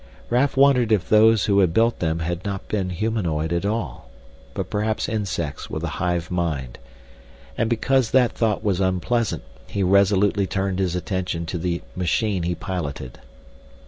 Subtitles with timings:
[0.31, 4.09] Raf wondered if those who had built them had not been humanoid at all,
[4.55, 6.79] but perhaps insects with a hive mind.
[7.55, 12.55] And because that thought was unpleasant he resolutely turned his attention to the machine he
[12.55, 13.19] piloted.